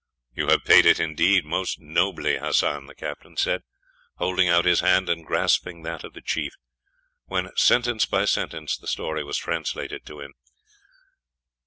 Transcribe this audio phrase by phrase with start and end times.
[0.33, 3.61] "You have paid it indeed most nobly, Hassan," the captain said,
[4.15, 6.53] holding out his hand, and grasping that of the chief,
[7.25, 10.33] when, sentence by sentence, the story was translated to him.